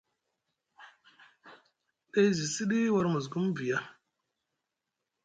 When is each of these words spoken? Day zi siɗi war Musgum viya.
Day 2.11 2.29
zi 2.37 2.45
siɗi 2.55 2.91
war 2.93 3.05
Musgum 3.13 3.47
viya. 3.57 3.79